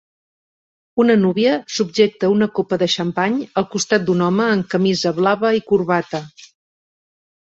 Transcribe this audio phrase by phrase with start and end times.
[1.01, 5.63] Una núvia subjecta una copa de xampany al costat d'un home amb camisa blava i
[5.73, 6.23] corbata.